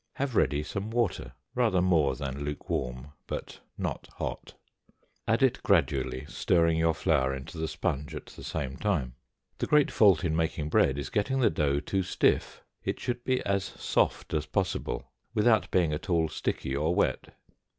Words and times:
Have 0.13 0.35
ready 0.35 0.63
some 0.63 0.89
water, 0.89 1.33
rather 1.53 1.79
more 1.79 2.15
than 2.15 2.43
lukewarm, 2.43 3.09
but 3.27 3.59
not 3.77 4.07
hot. 4.15 4.55
Add 5.27 5.43
it 5.43 5.61
gradually, 5.61 6.25
stirring 6.27 6.79
your 6.79 6.95
flour 6.95 7.35
into 7.35 7.59
the 7.59 7.67
sponge 7.67 8.15
at 8.15 8.25
the 8.25 8.43
same 8.43 8.77
time. 8.77 9.13
The 9.59 9.67
great 9.67 9.91
fault 9.91 10.23
in 10.23 10.35
making 10.35 10.69
bread 10.69 10.97
is 10.97 11.11
getting 11.11 11.39
the 11.39 11.51
dough 11.51 11.81
too 11.81 12.01
stiff; 12.01 12.63
it 12.83 12.99
should 12.99 13.23
be 13.23 13.45
as 13.45 13.63
soft 13.63 14.33
as 14.33 14.47
possible, 14.47 15.07
without 15.35 15.69
being 15.69 15.93
at 15.93 16.09
all 16.09 16.29
sticky 16.29 16.75
or 16.75 16.95
wet. 16.95 17.35